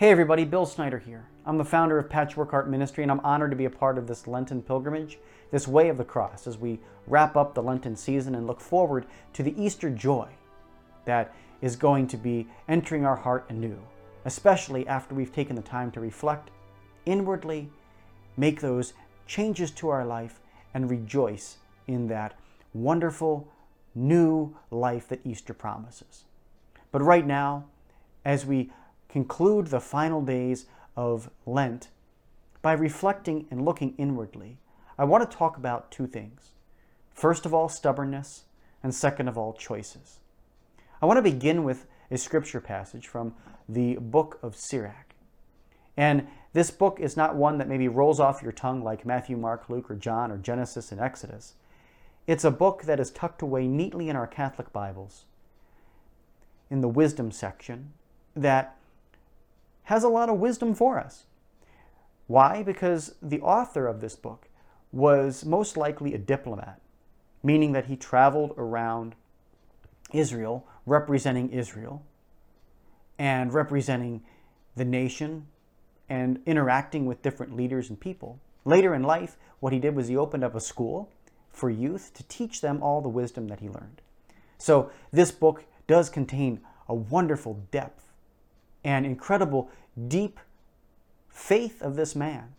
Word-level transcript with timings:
Hey 0.00 0.10
everybody, 0.10 0.46
Bill 0.46 0.64
Snyder 0.64 0.98
here. 0.98 1.26
I'm 1.44 1.58
the 1.58 1.64
founder 1.66 1.98
of 1.98 2.08
Patchwork 2.08 2.52
Heart 2.52 2.70
Ministry 2.70 3.04
and 3.04 3.12
I'm 3.12 3.20
honored 3.20 3.50
to 3.50 3.56
be 3.56 3.66
a 3.66 3.70
part 3.70 3.98
of 3.98 4.06
this 4.06 4.26
Lenten 4.26 4.62
pilgrimage, 4.62 5.18
this 5.50 5.68
way 5.68 5.90
of 5.90 5.98
the 5.98 6.04
cross, 6.04 6.46
as 6.46 6.56
we 6.56 6.80
wrap 7.06 7.36
up 7.36 7.52
the 7.52 7.62
Lenten 7.62 7.94
season 7.96 8.34
and 8.34 8.46
look 8.46 8.62
forward 8.62 9.04
to 9.34 9.42
the 9.42 9.54
Easter 9.62 9.90
joy 9.90 10.26
that 11.04 11.34
is 11.60 11.76
going 11.76 12.06
to 12.06 12.16
be 12.16 12.48
entering 12.66 13.04
our 13.04 13.14
heart 13.14 13.44
anew, 13.50 13.78
especially 14.24 14.88
after 14.88 15.14
we've 15.14 15.34
taken 15.34 15.54
the 15.54 15.60
time 15.60 15.90
to 15.90 16.00
reflect 16.00 16.48
inwardly, 17.04 17.68
make 18.38 18.62
those 18.62 18.94
changes 19.26 19.70
to 19.72 19.90
our 19.90 20.06
life, 20.06 20.40
and 20.72 20.88
rejoice 20.88 21.58
in 21.86 22.08
that 22.08 22.32
wonderful 22.72 23.52
new 23.94 24.56
life 24.70 25.08
that 25.08 25.20
Easter 25.26 25.52
promises. 25.52 26.24
But 26.90 27.02
right 27.02 27.26
now, 27.26 27.66
as 28.24 28.46
we 28.46 28.70
conclude 29.10 29.66
the 29.66 29.80
final 29.80 30.22
days 30.22 30.66
of 30.96 31.30
Lent 31.46 31.88
by 32.62 32.72
reflecting 32.72 33.46
and 33.50 33.64
looking 33.64 33.94
inwardly, 33.98 34.58
I 34.98 35.04
want 35.04 35.28
to 35.28 35.36
talk 35.36 35.56
about 35.56 35.90
two 35.90 36.06
things. 36.06 36.50
First 37.10 37.46
of 37.46 37.54
all, 37.54 37.68
stubbornness, 37.68 38.44
and 38.82 38.94
second 38.94 39.28
of 39.28 39.36
all, 39.36 39.52
choices. 39.52 40.20
I 41.02 41.06
want 41.06 41.16
to 41.18 41.22
begin 41.22 41.64
with 41.64 41.86
a 42.10 42.18
scripture 42.18 42.60
passage 42.60 43.06
from 43.06 43.34
the 43.68 43.96
book 43.96 44.38
of 44.42 44.56
Sirach. 44.56 45.14
And 45.96 46.26
this 46.52 46.70
book 46.70 46.98
is 47.00 47.16
not 47.16 47.36
one 47.36 47.58
that 47.58 47.68
maybe 47.68 47.88
rolls 47.88 48.20
off 48.20 48.42
your 48.42 48.52
tongue 48.52 48.82
like 48.82 49.06
Matthew, 49.06 49.36
Mark, 49.36 49.68
Luke, 49.68 49.90
or 49.90 49.94
John, 49.94 50.30
or 50.30 50.38
Genesis 50.38 50.92
and 50.92 51.00
Exodus. 51.00 51.54
It's 52.26 52.44
a 52.44 52.50
book 52.50 52.82
that 52.84 53.00
is 53.00 53.10
tucked 53.10 53.42
away 53.42 53.66
neatly 53.66 54.08
in 54.08 54.16
our 54.16 54.26
Catholic 54.26 54.72
Bibles 54.72 55.24
in 56.70 56.80
the 56.80 56.88
wisdom 56.88 57.30
section 57.30 57.92
that 58.36 58.76
has 59.90 60.04
a 60.04 60.08
lot 60.08 60.28
of 60.28 60.38
wisdom 60.38 60.72
for 60.72 61.00
us. 61.00 61.24
Why? 62.28 62.62
Because 62.62 63.16
the 63.20 63.40
author 63.40 63.88
of 63.88 64.00
this 64.00 64.14
book 64.14 64.46
was 64.92 65.44
most 65.44 65.76
likely 65.76 66.14
a 66.14 66.18
diplomat, 66.18 66.80
meaning 67.42 67.72
that 67.72 67.86
he 67.86 67.96
traveled 67.96 68.54
around 68.56 69.16
Israel, 70.12 70.64
representing 70.86 71.50
Israel, 71.50 72.04
and 73.18 73.52
representing 73.52 74.22
the 74.76 74.84
nation, 74.84 75.48
and 76.08 76.40
interacting 76.46 77.04
with 77.04 77.22
different 77.22 77.56
leaders 77.56 77.90
and 77.90 77.98
people. 77.98 78.38
Later 78.64 78.94
in 78.94 79.02
life, 79.02 79.36
what 79.58 79.72
he 79.72 79.80
did 79.80 79.96
was 79.96 80.06
he 80.06 80.16
opened 80.16 80.44
up 80.44 80.54
a 80.54 80.60
school 80.60 81.10
for 81.50 81.68
youth 81.68 82.14
to 82.14 82.22
teach 82.28 82.60
them 82.60 82.80
all 82.80 83.00
the 83.00 83.08
wisdom 83.08 83.48
that 83.48 83.58
he 83.58 83.68
learned. 83.68 84.02
So, 84.56 84.92
this 85.10 85.32
book 85.32 85.64
does 85.88 86.08
contain 86.08 86.60
a 86.88 86.94
wonderful 86.94 87.66
depth 87.72 88.09
and 88.84 89.04
incredible 89.04 89.70
deep 90.08 90.40
faith 91.28 91.80
of 91.82 91.96
this 91.96 92.14
man, 92.14 92.54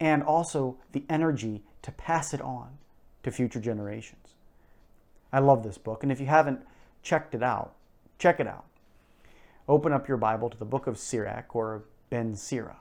and 0.00 0.22
also 0.22 0.76
the 0.92 1.04
energy 1.08 1.62
to 1.82 1.92
pass 1.92 2.34
it 2.34 2.40
on 2.40 2.78
to 3.22 3.30
future 3.30 3.60
generations. 3.60 4.34
I 5.32 5.38
love 5.40 5.62
this 5.62 5.78
book, 5.78 6.02
and 6.02 6.12
if 6.12 6.20
you 6.20 6.26
haven't 6.26 6.60
checked 7.02 7.34
it 7.34 7.42
out, 7.42 7.74
check 8.18 8.40
it 8.40 8.46
out. 8.46 8.64
Open 9.68 9.92
up 9.92 10.08
your 10.08 10.16
Bible 10.16 10.50
to 10.50 10.58
the 10.58 10.64
book 10.64 10.86
of 10.86 10.98
Sirach 10.98 11.54
or 11.54 11.84
Ben 12.10 12.36
Sira. 12.36 12.76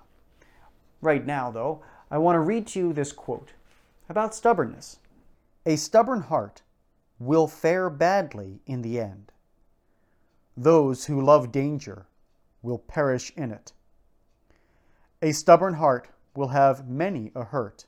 Right 1.01 1.25
now, 1.25 1.49
though, 1.49 1.81
I 2.11 2.17
want 2.17 2.35
to 2.35 2.41
read 2.41 2.67
to 2.67 2.79
you 2.79 2.93
this 2.93 3.11
quote 3.11 3.49
about 4.09 4.35
stubbornness. 4.35 4.99
A 5.65 5.75
stubborn 5.77 6.21
heart 6.21 6.61
will 7.19 7.47
fare 7.47 7.89
badly 7.89 8.59
in 8.65 8.81
the 8.81 8.99
end. 8.99 9.31
Those 10.55 11.05
who 11.05 11.21
love 11.21 11.51
danger 11.51 12.05
will 12.63 12.79
perish 12.79 13.31
in 13.35 13.51
it. 13.51 13.73
A 15.21 15.33
stubborn 15.33 15.75
heart 15.75 16.07
will 16.35 16.47
have 16.47 16.89
many 16.89 17.31
a 17.35 17.43
hurt. 17.43 17.85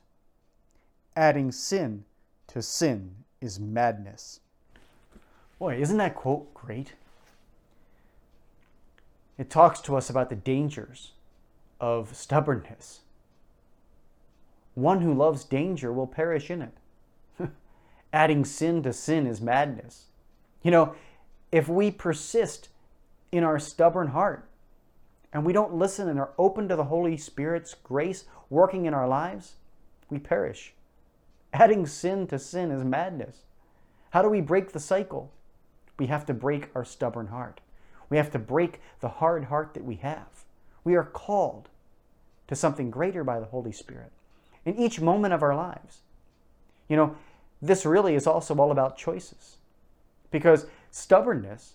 Adding 1.16 1.50
sin 1.50 2.04
to 2.48 2.62
sin 2.62 3.24
is 3.40 3.58
madness. 3.58 4.40
Boy, 5.58 5.80
isn't 5.80 5.96
that 5.96 6.14
quote 6.14 6.52
great? 6.54 6.92
It 9.38 9.50
talks 9.50 9.80
to 9.82 9.96
us 9.96 10.08
about 10.08 10.30
the 10.30 10.36
dangers 10.36 11.12
of 11.80 12.14
stubbornness. 12.14 13.00
One 14.74 15.00
who 15.00 15.12
loves 15.12 15.44
danger 15.44 15.92
will 15.92 16.06
perish 16.06 16.50
in 16.50 16.62
it. 16.62 17.48
Adding 18.12 18.44
sin 18.44 18.82
to 18.82 18.92
sin 18.92 19.26
is 19.26 19.40
madness. 19.40 20.04
You 20.62 20.70
know, 20.70 20.94
if 21.50 21.68
we 21.68 21.90
persist 21.90 22.68
in 23.32 23.42
our 23.42 23.58
stubborn 23.58 24.08
heart 24.08 24.48
and 25.32 25.44
we 25.44 25.52
don't 25.52 25.74
listen 25.74 26.08
and 26.08 26.18
are 26.18 26.32
open 26.38 26.68
to 26.68 26.76
the 26.76 26.84
Holy 26.84 27.16
Spirit's 27.16 27.74
grace 27.74 28.24
working 28.48 28.86
in 28.86 28.94
our 28.94 29.08
lives, 29.08 29.56
we 30.08 30.18
perish. 30.18 30.72
Adding 31.52 31.86
sin 31.86 32.26
to 32.28 32.38
sin 32.38 32.70
is 32.70 32.84
madness. 32.84 33.42
How 34.10 34.22
do 34.22 34.28
we 34.28 34.40
break 34.40 34.72
the 34.72 34.80
cycle? 34.80 35.32
We 35.98 36.06
have 36.06 36.26
to 36.26 36.34
break 36.34 36.70
our 36.74 36.84
stubborn 36.84 37.28
heart. 37.28 37.60
We 38.08 38.16
have 38.16 38.30
to 38.32 38.38
break 38.38 38.80
the 39.00 39.08
hard 39.08 39.44
heart 39.44 39.74
that 39.74 39.84
we 39.84 39.96
have. 39.96 40.44
We 40.84 40.94
are 40.94 41.04
called 41.04 41.68
to 42.48 42.54
something 42.54 42.90
greater 42.90 43.24
by 43.24 43.40
the 43.40 43.46
Holy 43.46 43.72
Spirit 43.72 44.12
in 44.64 44.76
each 44.76 45.00
moment 45.00 45.34
of 45.34 45.42
our 45.42 45.54
lives. 45.54 45.98
You 46.88 46.96
know, 46.96 47.16
this 47.60 47.84
really 47.84 48.14
is 48.14 48.26
also 48.26 48.54
all 48.56 48.70
about 48.70 48.96
choices 48.96 49.56
because 50.30 50.66
stubbornness 50.90 51.74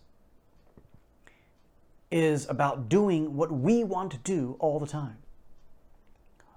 is 2.12 2.48
about 2.50 2.90
doing 2.90 3.36
what 3.36 3.52
we 3.52 3.84
want 3.84 4.12
to 4.12 4.18
do 4.18 4.58
all 4.60 4.80
the 4.80 4.88
time. 4.88 5.18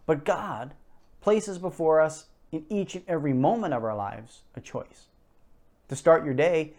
But 0.07 0.25
God 0.25 0.75
places 1.21 1.59
before 1.59 2.01
us 2.01 2.27
in 2.53 2.65
each 2.69 2.95
and 2.95 3.05
every 3.09 3.33
moment 3.33 3.73
of 3.73 3.85
our 3.85 3.97
lives 3.97 4.43
a 4.55 4.61
choice. 4.61 5.07
To 5.89 5.97
start 5.97 6.25
your 6.25 6.35
day, 6.35 6.75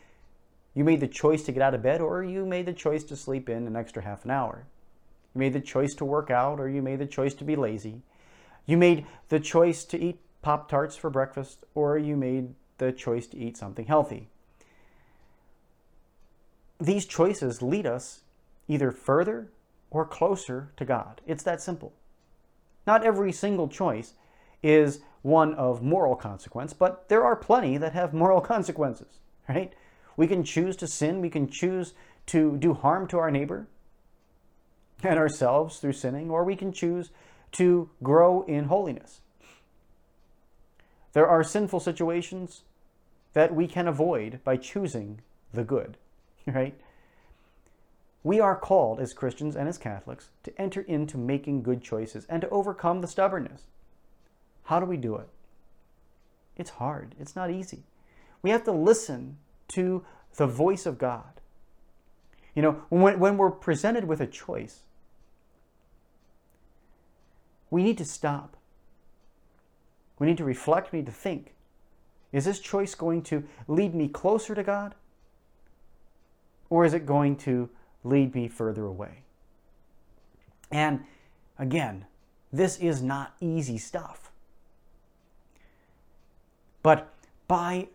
you 0.74 0.84
made 0.84 1.00
the 1.00 1.08
choice 1.08 1.44
to 1.44 1.52
get 1.52 1.62
out 1.62 1.74
of 1.74 1.82
bed, 1.82 2.02
or 2.02 2.24
you 2.24 2.46
made 2.46 2.66
the 2.66 2.74
choice 2.74 3.04
to 3.06 3.16
sleep 3.16 3.50
in 3.50 3.66
an 3.66 3.76
extra 3.76 4.04
half 4.04 4.26
an 4.26 4.32
hour. 4.32 4.66
You 5.34 5.40
made 5.40 5.54
the 5.54 5.62
choice 5.62 5.94
to 5.96 6.06
work 6.06 6.30
out, 6.30 6.60
or 6.60 6.70
you 6.70 6.82
made 6.82 7.00
the 7.00 7.06
choice 7.06 7.34
to 7.36 7.44
be 7.44 7.56
lazy. 7.56 8.02
You 8.66 8.78
made 8.78 9.06
the 9.30 9.40
choice 9.40 9.86
to 9.86 10.00
eat 10.00 10.20
Pop 10.42 10.70
Tarts 10.70 10.96
for 10.96 11.10
breakfast, 11.10 11.64
or 11.74 11.98
you 11.98 12.18
made 12.18 12.54
the 12.78 12.92
choice 12.92 13.26
to 13.28 13.38
eat 13.38 13.58
something 13.58 13.86
healthy. 13.86 14.28
These 16.80 17.06
choices 17.06 17.62
lead 17.62 17.86
us 17.86 18.22
either 18.68 18.92
further 18.92 19.52
or 19.90 20.06
closer 20.06 20.72
to 20.78 20.86
God. 20.86 21.22
It's 21.26 21.44
that 21.44 21.62
simple. 21.62 21.94
Not 22.86 23.04
every 23.04 23.32
single 23.32 23.68
choice 23.68 24.14
is 24.62 25.00
one 25.22 25.54
of 25.56 25.82
moral 25.82 26.16
consequence, 26.16 26.74
but 26.74 27.10
there 27.10 27.24
are 27.24 27.36
plenty 27.36 27.78
that 27.78 27.94
have 27.94 28.14
moral 28.24 28.42
consequences, 28.42 29.20
right? 29.48 29.74
We 30.18 30.28
can 30.28 30.44
choose 30.44 30.76
to 30.78 30.88
sin, 30.88 31.22
we 31.22 31.30
can 31.30 31.50
choose 31.50 31.94
to 32.28 32.58
do 32.58 32.74
harm 32.74 33.08
to 33.08 33.18
our 33.18 33.32
neighbor, 33.32 33.68
and 35.04 35.20
ourselves 35.20 35.78
through 35.78 35.94
sinning, 35.94 36.30
or 36.30 36.44
we 36.44 36.56
can 36.56 36.72
choose 36.72 37.12
to 37.54 37.90
grow 38.02 38.44
in 38.44 38.66
holiness. 38.66 39.22
There 41.14 41.28
are 41.28 41.44
sinful 41.44 41.80
situations 41.80 42.64
that 43.34 43.54
we 43.54 43.68
can 43.68 43.88
avoid 43.88 44.40
by 44.44 44.58
choosing 44.58 45.22
the 45.54 45.64
good, 45.64 45.98
right? 46.48 46.80
We 48.26 48.40
are 48.40 48.56
called 48.56 49.00
as 49.00 49.14
Christians 49.14 49.56
and 49.56 49.70
as 49.70 49.78
Catholics 49.78 50.30
to 50.46 50.60
enter 50.60 50.82
into 50.82 51.16
making 51.16 51.62
good 51.62 51.84
choices 51.84 52.26
and 52.28 52.42
to 52.42 52.50
overcome 52.50 53.02
the 53.02 53.08
stubbornness. 53.08 53.68
How 54.64 54.80
do 54.80 54.88
we 54.88 54.98
do 54.98 55.16
it? 55.18 55.30
It's 56.58 56.72
hard, 56.72 57.14
it's 57.20 57.36
not 57.36 57.52
easy. 57.52 57.84
We 58.42 58.50
have 58.50 58.64
to 58.64 58.72
listen 58.72 59.38
to 59.70 60.04
the 60.38 60.48
voice 60.48 60.88
of 60.88 60.98
God. 60.98 61.40
You 62.56 62.64
know, 62.64 62.82
when, 62.90 63.20
when 63.20 63.38
we're 63.38 63.52
presented 63.52 64.06
with 64.06 64.20
a 64.20 64.26
choice, 64.26 64.80
we 67.70 67.84
need 67.84 68.00
to 68.00 68.06
stop. 68.06 68.58
We 70.18 70.26
need 70.26 70.38
to 70.38 70.44
reflect, 70.44 70.92
we 70.92 70.98
need 70.98 71.06
to 71.06 71.12
think. 71.12 71.54
Is 72.32 72.46
this 72.46 72.60
choice 72.60 72.96
going 72.96 73.22
to 73.24 73.44
lead 73.68 73.94
me 73.94 74.08
closer 74.08 74.56
to 74.56 74.64
God? 74.64 74.96
Or 76.72 76.86
is 76.86 76.96
it 76.96 77.06
going 77.06 77.36
to 77.38 77.70
lead 78.06 78.34
me 78.34 78.48
further 78.48 78.86
away? 78.86 79.24
And 80.72 81.04
again, 81.60 82.06
this 82.54 82.78
is 82.78 83.02
not 83.02 83.36
easy 83.42 83.78
stuff. 83.78 84.32
But 86.84 87.14
by 87.48 87.90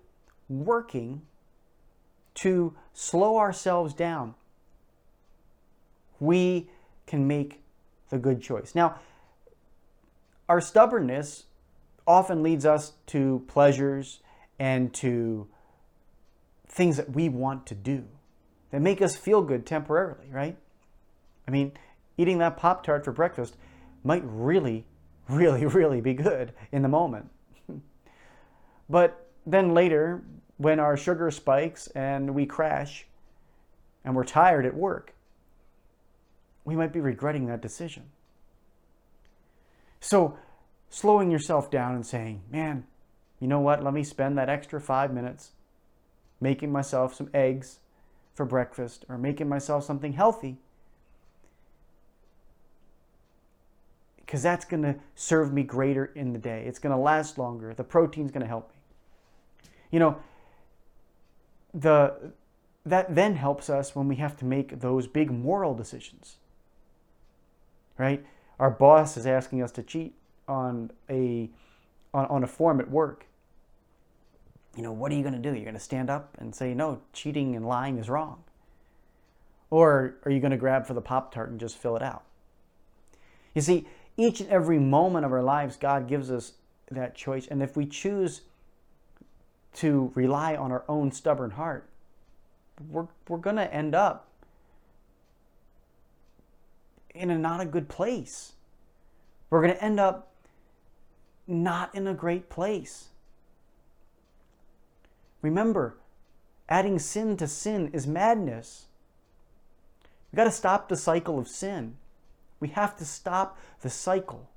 working 0.49 1.23
to 2.35 2.75
slow 2.93 3.39
ourselves 3.39 3.95
down, 3.95 4.35
we 6.19 6.69
can 7.07 7.27
make 7.27 7.63
the 8.11 8.19
good 8.19 8.43
choice. 8.43 8.75
Now, 8.75 8.97
our 10.49 10.61
stubbornness 10.61 11.45
often 12.07 12.43
leads 12.43 12.67
us 12.67 12.93
to 13.07 13.45
pleasures 13.47 14.21
and 14.59 14.93
to 14.95 15.47
things 16.67 16.97
that 16.97 17.11
we 17.13 17.29
want 17.29 17.67
to 17.67 17.75
do 17.75 18.05
that 18.71 18.81
make 18.81 19.03
us 19.03 19.17
feel 19.17 19.43
good 19.43 19.67
temporarily, 19.67 20.29
right? 20.31 20.57
I 21.47 21.51
mean, 21.51 21.73
eating 22.17 22.39
that 22.39 22.57
Pop 22.57 22.85
Tart 22.85 23.05
for 23.05 23.13
breakfast 23.13 23.57
might 24.05 24.23
really, 24.25 24.85
really, 25.29 25.67
really 25.67 26.01
be 26.01 26.15
good 26.15 26.53
in 26.73 26.83
the 26.83 26.89
moment. 26.89 27.31
but 28.89 29.27
then 29.47 29.75
later, 29.75 30.23
when 30.57 30.79
our 30.79 30.97
sugar 30.97 31.31
spikes 31.31 31.87
and 31.89 32.35
we 32.35 32.47
crash 32.47 33.07
and 34.05 34.15
we're 34.15 34.25
tired 34.25 34.67
at 34.67 34.75
work, 34.75 35.15
we 36.65 36.77
might 36.77 36.93
be 36.93 37.01
regretting 37.01 37.47
that 37.47 37.61
decision. 37.61 38.05
So, 40.01 40.39
slowing 40.89 41.31
yourself 41.31 41.71
down 41.71 41.95
and 41.95 42.07
saying, 42.07 42.43
man, 42.51 42.85
you 43.39 43.49
know 43.49 43.61
what? 43.61 43.83
Let 43.83 43.95
me 43.95 44.05
spend 44.05 44.37
that 44.39 44.49
extra 44.49 44.81
five 44.81 45.13
minutes 45.13 45.53
making 46.41 46.73
myself 46.73 47.15
some 47.15 47.31
eggs 47.35 47.79
for 48.35 48.45
breakfast 48.45 49.05
or 49.09 49.19
making 49.19 49.49
myself 49.49 49.85
something 49.85 50.13
healthy. 50.13 50.57
Because 54.17 54.43
that's 54.43 54.65
going 54.65 54.83
to 54.83 54.97
serve 55.15 55.53
me 55.53 55.63
greater 55.63 56.05
in 56.05 56.33
the 56.33 56.39
day. 56.39 56.65
It's 56.67 56.79
going 56.79 56.95
to 56.95 57.01
last 57.01 57.37
longer. 57.37 57.75
The 57.75 57.85
protein's 57.85 58.31
going 58.31 58.43
to 58.43 58.49
help 58.49 58.71
me. 58.71 58.77
You 59.91 59.99
know, 59.99 60.17
the 61.75 62.33
that 62.87 63.15
then 63.15 63.37
helps 63.37 63.69
us 63.69 63.95
when 63.95 64.09
we 64.09 64.17
have 64.17 64.37
to 64.39 64.45
make 64.45 64.81
those 64.81 65.07
big 65.07 65.31
moral 65.31 65.75
decisions. 65.75 66.37
Right? 67.99 68.25
Our 68.59 68.71
boss 68.71 69.17
is 69.17 69.27
asking 69.27 69.63
us 69.63 69.73
to 69.73 69.83
cheat 69.83 70.15
on 70.49 70.93
a 71.09 71.51
on, 72.15 72.27
on 72.27 72.45
a 72.45 72.47
form 72.47 72.81
at 72.81 72.91
work 72.91 73.27
you 74.77 74.83
know, 74.83 74.93
what 74.93 75.11
are 75.11 75.15
you 75.15 75.23
going 75.23 75.35
to 75.35 75.41
do? 75.41 75.55
You're 75.55 75.65
going 75.65 75.75
to 75.75 75.81
stand 75.81 76.11
up 76.11 76.37
and 76.39 76.55
say, 76.55 76.75
no, 76.75 77.01
cheating 77.13 77.57
and 77.57 77.67
lying 77.67 77.99
is 77.99 78.09
wrong. 78.09 78.45
Or 79.69 80.17
are 80.25 80.31
you 80.31 80.41
going 80.41 80.51
to 80.51 80.57
grab 80.57 80.87
for 80.87 80.95
the 80.95 81.01
Pop 81.01 81.33
Tart 81.33 81.51
and 81.51 81.59
just 81.59 81.77
fill 81.77 81.97
it 81.97 82.03
out? 82.03 82.25
You 83.55 83.63
see, 83.63 83.87
each 84.17 84.41
and 84.41 84.49
every 84.49 84.79
moment 84.79 85.25
of 85.25 85.33
our 85.33 85.43
lives, 85.43 85.77
God 85.77 86.09
gives 86.09 86.31
us 86.31 86.53
that 86.91 87.15
choice. 87.15 87.47
And 87.47 87.63
if 87.63 87.77
we 87.77 87.87
choose 87.87 88.43
to 89.75 90.13
rely 90.15 90.57
on 90.57 90.73
our 90.73 90.85
own 90.89 91.13
stubborn 91.13 91.53
heart, 91.53 91.89
we're, 92.89 93.07
we're 93.29 93.39
going 93.39 93.57
to 93.57 93.73
end 93.73 93.95
up 93.95 94.29
in 97.15 97.31
a 97.31 97.39
not 97.39 97.61
a 97.61 97.65
good 97.65 97.89
place. 97.89 98.53
We're 99.51 99.63
going 99.63 99.75
to 99.75 99.85
end 99.85 100.01
up 100.01 100.33
not 101.47 101.95
in 101.95 102.07
a 102.07 102.15
great 102.15 102.49
place. 102.49 103.09
Remember, 105.43 105.97
adding 106.69 106.99
sin 106.99 107.37
to 107.39 107.47
sin 107.47 107.91
is 107.93 108.07
madness. 108.07 108.87
We've 110.31 110.37
got 110.37 110.45
to 110.45 110.51
stop 110.51 110.89
the 110.89 110.97
cycle 110.97 111.39
of 111.39 111.49
sin. 111.49 111.97
We 112.61 112.69
have 112.69 112.97
to 112.99 113.05
stop 113.05 113.59
the 113.81 113.91
cycle. 113.91 114.49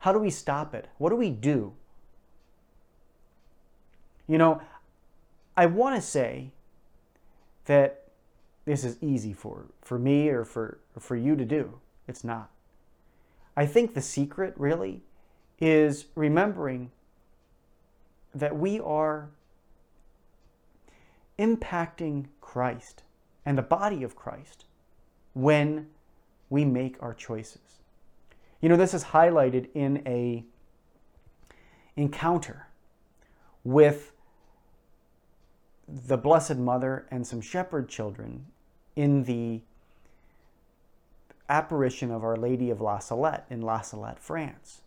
How 0.00 0.12
do 0.12 0.18
we 0.18 0.30
stop 0.30 0.74
it? 0.74 0.88
What 0.98 1.10
do 1.10 1.16
we 1.16 1.30
do? 1.30 1.72
You 4.28 4.38
know, 4.38 4.60
I 5.56 5.66
want 5.66 5.96
to 5.96 6.02
say 6.02 6.52
that 7.64 8.02
this 8.64 8.84
is 8.84 8.98
easy 9.00 9.32
for, 9.32 9.66
for 9.80 9.98
me 9.98 10.28
or 10.28 10.44
for, 10.44 10.78
or 10.94 11.00
for 11.00 11.16
you 11.16 11.34
to 11.36 11.44
do. 11.44 11.80
It's 12.06 12.24
not. 12.24 12.50
I 13.56 13.64
think 13.66 13.94
the 13.94 14.02
secret 14.02 14.54
really 14.56 15.02
is 15.58 16.06
remembering 16.14 16.90
that 18.34 18.56
we 18.56 18.78
are 18.80 19.30
impacting 21.38 22.26
Christ 22.40 23.02
and 23.44 23.56
the 23.56 23.62
body 23.62 24.02
of 24.02 24.16
Christ 24.16 24.64
when 25.34 25.88
we 26.48 26.64
make 26.64 26.96
our 27.02 27.14
choices. 27.14 27.80
You 28.60 28.68
know, 28.68 28.76
this 28.76 28.94
is 28.94 29.04
highlighted 29.04 29.68
in 29.74 30.02
a 30.06 30.44
encounter 31.96 32.66
with 33.64 34.12
the 35.88 36.16
Blessed 36.16 36.56
Mother 36.56 37.06
and 37.10 37.26
some 37.26 37.40
shepherd 37.40 37.88
children 37.88 38.46
in 38.96 39.24
the 39.24 39.60
apparition 41.48 42.10
of 42.10 42.24
Our 42.24 42.36
Lady 42.36 42.70
of 42.70 42.80
La 42.80 42.98
Salette 42.98 43.46
in 43.50 43.60
La 43.62 43.80
Salette, 43.80 44.18
France. 44.18 44.80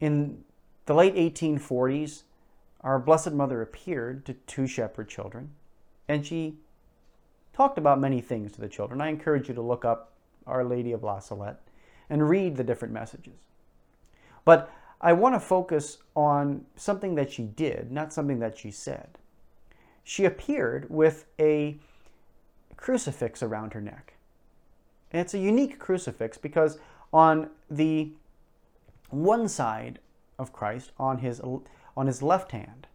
In 0.00 0.44
the 0.86 0.94
late 0.94 1.14
1840s, 1.14 2.22
our 2.82 2.98
Blessed 2.98 3.32
Mother 3.32 3.62
appeared 3.62 4.24
to 4.26 4.34
two 4.34 4.66
shepherd 4.66 5.08
children, 5.08 5.50
and 6.08 6.24
she 6.24 6.56
talked 7.52 7.78
about 7.78 8.00
many 8.00 8.20
things 8.20 8.52
to 8.52 8.60
the 8.60 8.68
children. 8.68 9.00
I 9.00 9.08
encourage 9.08 9.48
you 9.48 9.54
to 9.54 9.62
look 9.62 9.84
up 9.84 10.12
Our 10.46 10.64
Lady 10.64 10.92
of 10.92 11.02
La 11.02 11.18
Salette 11.18 11.60
and 12.08 12.28
read 12.28 12.56
the 12.56 12.64
different 12.64 12.94
messages. 12.94 13.38
But 14.44 14.72
I 15.00 15.12
want 15.12 15.34
to 15.34 15.40
focus 15.40 15.98
on 16.14 16.66
something 16.76 17.14
that 17.14 17.32
she 17.32 17.44
did, 17.44 17.90
not 17.90 18.12
something 18.12 18.38
that 18.40 18.58
she 18.58 18.70
said. 18.70 19.18
She 20.02 20.24
appeared 20.24 20.88
with 20.90 21.26
a 21.38 21.76
crucifix 22.76 23.42
around 23.42 23.74
her 23.74 23.80
neck. 23.80 24.14
And 25.12 25.20
it's 25.20 25.34
a 25.34 25.38
unique 25.38 25.78
crucifix 25.78 26.38
because 26.38 26.78
on 27.12 27.50
the 27.70 28.12
one 29.10 29.48
side 29.48 29.98
of 30.38 30.52
Christ, 30.52 30.92
on 30.98 31.18
his 31.18 31.40
on 32.00 32.06
his 32.06 32.22
left 32.22 32.52
hand, 32.52 32.86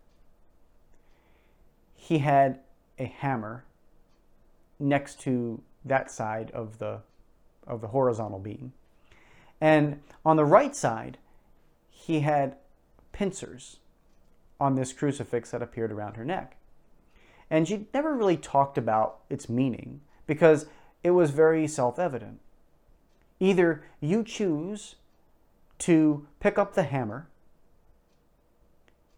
he 1.94 2.18
had 2.18 2.60
a 2.98 3.06
hammer 3.06 3.64
next 4.80 5.22
to 5.22 5.62
that 5.86 6.10
side 6.10 6.50
of 6.56 6.80
the, 6.80 7.02
of 7.68 7.82
the 7.82 7.90
horizontal 7.90 8.40
beam. 8.40 8.74
And 9.62 10.02
on 10.26 10.38
the 10.38 10.44
right 10.44 10.76
side, 10.76 11.20
he 11.88 12.22
had 12.22 12.56
pincers 13.12 13.78
on 14.60 14.74
this 14.74 14.92
crucifix 14.92 15.52
that 15.52 15.62
appeared 15.62 15.92
around 15.92 16.16
her 16.16 16.26
neck. 16.26 16.58
And 17.48 17.68
she 17.68 17.86
never 17.94 18.16
really 18.16 18.38
talked 18.38 18.76
about 18.76 19.20
its 19.30 19.48
meaning 19.48 20.02
because 20.26 20.66
it 21.04 21.12
was 21.12 21.30
very 21.30 21.68
self 21.68 22.00
evident. 22.00 22.40
Either 23.40 23.84
you 24.02 24.24
choose 24.24 24.96
to 25.78 26.26
pick 26.40 26.58
up 26.58 26.74
the 26.74 26.84
hammer 26.84 27.28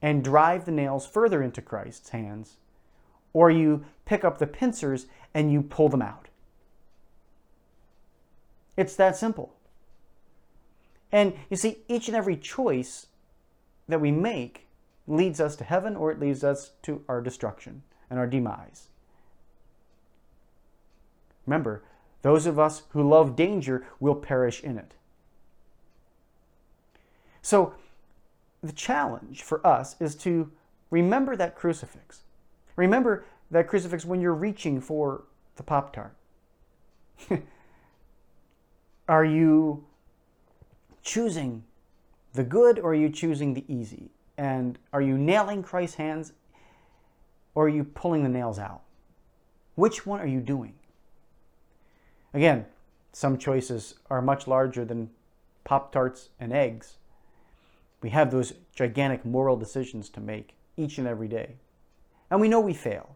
and 0.02 0.24
drive 0.24 0.66
the 0.66 0.72
nails 0.72 1.08
further 1.08 1.42
into 1.42 1.62
Christ's 1.62 2.10
hands, 2.10 2.58
or 3.34 3.50
you 3.50 3.86
pick 4.06 4.24
up 4.24 4.38
the 4.38 4.48
pincers 4.48 5.08
and 5.34 5.52
you 5.52 5.62
pull 5.62 5.90
them 5.90 6.02
out. 6.02 6.28
It's 8.76 8.96
that 8.96 9.16
simple. 9.16 9.54
And 11.12 11.34
you 11.50 11.58
see, 11.58 11.80
each 11.88 12.08
and 12.08 12.16
every 12.16 12.38
choice 12.38 13.08
that 13.88 14.02
we 14.02 14.12
make 14.12 14.68
leads 15.08 15.40
us 15.40 15.56
to 15.56 15.64
heaven 15.64 15.96
or 15.96 16.12
it 16.12 16.20
leads 16.20 16.44
us 16.44 16.72
to 16.84 17.04
our 17.08 17.22
destruction 17.22 17.82
and 18.10 18.20
our 18.20 18.28
demise. 18.28 18.88
Remember, 21.46 21.82
those 22.22 22.46
of 22.46 22.60
us 22.60 22.84
who 22.90 23.08
love 23.08 23.36
danger 23.36 23.86
will 24.00 24.16
perish 24.16 24.62
in 24.62 24.78
it. 24.78 24.94
So, 27.42 27.74
the 28.64 28.72
challenge 28.72 29.44
for 29.44 29.66
us 29.66 29.96
is 30.00 30.16
to 30.16 30.52
remember 30.90 31.36
that 31.36 31.56
crucifix. 31.56 32.22
Remember 32.76 33.26
that 33.52 33.68
crucifix 33.68 34.06
when 34.06 34.22
you're 34.22 34.34
reaching 34.34 34.82
for 34.82 35.24
the 35.56 35.64
Pop 35.64 35.94
Tart. 35.94 36.16
are 39.08 39.26
you 39.26 39.84
choosing 41.02 41.64
the 42.34 42.44
good 42.44 42.80
or 42.80 42.92
are 42.92 42.96
you 42.96 43.10
choosing 43.10 43.54
the 43.54 43.64
easy? 43.68 44.12
And 44.38 44.78
are 44.94 45.02
you 45.02 45.18
nailing 45.18 45.64
Christ's 45.64 45.96
hands 45.96 46.34
or 47.56 47.66
are 47.66 47.70
you 47.70 47.84
pulling 47.84 48.24
the 48.24 48.30
nails 48.30 48.60
out? 48.60 48.82
Which 49.76 50.06
one 50.06 50.20
are 50.20 50.28
you 50.28 50.42
doing? 50.42 50.74
Again, 52.34 52.66
some 53.14 53.38
choices 53.38 53.96
are 54.10 54.22
much 54.22 54.48
larger 54.48 54.86
than 54.86 55.10
Pop 55.64 55.92
Tarts 55.92 56.30
and 56.40 56.54
eggs. 56.54 56.98
We 58.02 58.10
have 58.12 58.32
those 58.32 58.54
gigantic 58.76 59.26
moral 59.26 59.58
decisions 59.58 60.10
to 60.10 60.20
make 60.20 60.56
each 60.76 60.98
and 60.98 61.08
every 61.08 61.28
day. 61.28 61.56
And 62.30 62.40
we 62.40 62.48
know 62.48 62.60
we 62.60 62.74
fail. 62.74 63.16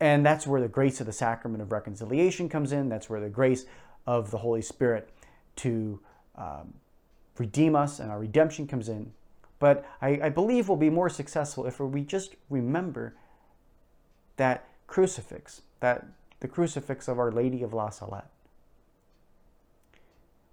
And 0.00 0.24
that's 0.24 0.46
where 0.46 0.60
the 0.60 0.68
grace 0.68 1.00
of 1.00 1.06
the 1.06 1.12
sacrament 1.12 1.62
of 1.62 1.72
reconciliation 1.72 2.48
comes 2.48 2.72
in. 2.72 2.88
That's 2.88 3.10
where 3.10 3.20
the 3.20 3.28
grace 3.28 3.64
of 4.06 4.30
the 4.30 4.38
Holy 4.38 4.62
Spirit 4.62 5.10
to 5.56 6.00
um, 6.36 6.74
redeem 7.36 7.74
us 7.74 7.98
and 7.98 8.10
our 8.10 8.18
redemption 8.18 8.66
comes 8.66 8.88
in. 8.88 9.12
But 9.58 9.84
I, 10.00 10.20
I 10.22 10.28
believe 10.28 10.68
we'll 10.68 10.76
be 10.76 10.90
more 10.90 11.08
successful 11.08 11.66
if 11.66 11.80
we 11.80 12.02
just 12.02 12.36
remember 12.48 13.16
that 14.36 14.68
crucifix, 14.86 15.62
that 15.80 16.06
the 16.40 16.48
crucifix 16.48 17.08
of 17.08 17.18
Our 17.18 17.32
Lady 17.32 17.62
of 17.62 17.74
La 17.74 17.90
Salette. 17.90 18.30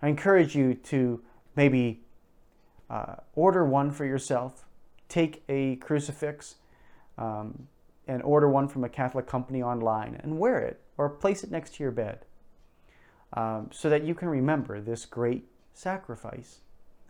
I 0.01 0.09
encourage 0.09 0.55
you 0.55 0.73
to 0.73 1.21
maybe 1.55 2.01
uh, 2.89 3.15
order 3.33 3.65
one 3.65 3.91
for 3.91 4.05
yourself. 4.05 4.65
Take 5.07 5.43
a 5.49 5.75
crucifix 5.77 6.55
um, 7.17 7.67
and 8.07 8.21
order 8.23 8.49
one 8.49 8.67
from 8.67 8.83
a 8.83 8.89
Catholic 8.89 9.27
company 9.27 9.61
online 9.61 10.19
and 10.23 10.39
wear 10.39 10.59
it 10.59 10.81
or 10.97 11.09
place 11.09 11.43
it 11.43 11.51
next 11.51 11.75
to 11.75 11.83
your 11.83 11.91
bed 11.91 12.25
um, 13.33 13.69
so 13.71 13.89
that 13.89 14.03
you 14.03 14.15
can 14.15 14.29
remember 14.29 14.81
this 14.81 15.05
great 15.05 15.47
sacrifice 15.73 16.59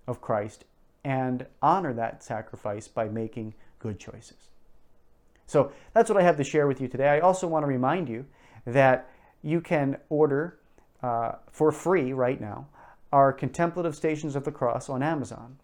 of 0.08 0.22
Christ 0.22 0.66
and 1.04 1.46
honor 1.62 1.94
that 1.94 2.24
sacrifice 2.24 2.88
by 2.88 3.08
making 3.08 3.54
good 3.80 4.00
choices. 4.00 4.50
So 5.46 5.72
that's 5.94 6.10
what 6.10 6.20
I 6.20 6.24
have 6.24 6.38
to 6.38 6.44
share 6.44 6.68
with 6.68 6.82
you 6.82 6.88
today. 6.88 7.10
I 7.10 7.20
also 7.20 7.48
want 7.48 7.64
to 7.64 7.68
remind 7.68 8.10
you 8.10 8.26
that 8.66 9.10
you 9.44 9.62
can 9.62 9.98
order 10.10 10.58
uh, 11.04 11.34
for 11.52 11.72
free 11.72 12.14
right 12.14 12.42
now 12.42 12.68
our 13.16 13.32
Contemplative 13.32 13.96
Stations 13.96 14.36
of 14.36 14.44
the 14.44 14.52
Cross 14.52 14.90
on 14.90 15.02
Amazon, 15.02 15.58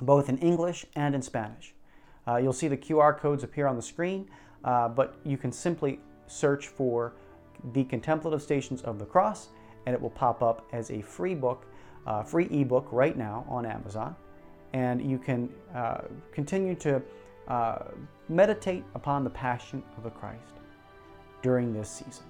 both 0.00 0.28
in 0.28 0.38
English 0.38 0.86
and 0.96 1.14
in 1.14 1.22
Spanish. 1.22 1.74
Uh, 2.26 2.36
you'll 2.36 2.52
see 2.52 2.68
the 2.68 2.76
QR 2.76 3.18
codes 3.18 3.42
appear 3.42 3.66
on 3.66 3.76
the 3.76 3.82
screen, 3.82 4.28
uh, 4.64 4.88
but 4.88 5.16
you 5.24 5.36
can 5.36 5.52
simply 5.52 6.00
search 6.26 6.68
for 6.68 7.14
the 7.72 7.84
Contemplative 7.84 8.42
Stations 8.42 8.82
of 8.82 8.98
the 8.98 9.04
Cross 9.04 9.48
and 9.86 9.94
it 9.94 10.00
will 10.00 10.10
pop 10.10 10.42
up 10.42 10.66
as 10.72 10.90
a 10.90 11.00
free 11.00 11.34
book, 11.34 11.66
uh, 12.06 12.22
free 12.22 12.46
ebook 12.50 12.88
right 12.90 13.16
now 13.16 13.44
on 13.48 13.66
Amazon. 13.66 14.14
And 14.72 15.02
you 15.02 15.18
can 15.18 15.48
uh, 15.74 16.02
continue 16.32 16.74
to 16.76 17.02
uh, 17.48 17.78
meditate 18.28 18.84
upon 18.94 19.24
the 19.24 19.30
passion 19.30 19.82
of 19.96 20.04
the 20.04 20.10
Christ 20.10 20.52
during 21.42 21.72
this 21.72 21.88
season. 21.90 22.24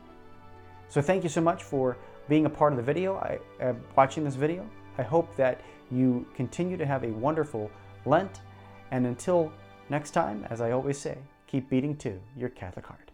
So 0.88 1.02
thank 1.02 1.22
you 1.22 1.28
so 1.28 1.40
much 1.40 1.62
for 1.62 1.96
being 2.28 2.46
a 2.46 2.50
part 2.50 2.72
of 2.72 2.76
the 2.76 2.82
video, 2.82 3.16
I, 3.16 3.38
uh, 3.62 3.74
watching 3.96 4.24
this 4.24 4.36
video. 4.36 4.68
I 4.98 5.02
hope 5.02 5.34
that 5.36 5.60
you 5.90 6.26
continue 6.34 6.76
to 6.76 6.86
have 6.86 7.04
a 7.04 7.08
wonderful 7.08 7.70
Lent. 8.06 8.40
And 8.90 9.06
until 9.06 9.52
next 9.88 10.12
time, 10.12 10.46
as 10.50 10.60
I 10.60 10.70
always 10.70 10.98
say, 10.98 11.18
keep 11.46 11.68
beating 11.68 11.96
to 11.98 12.18
your 12.36 12.48
Catholic 12.48 12.86
heart. 12.86 13.09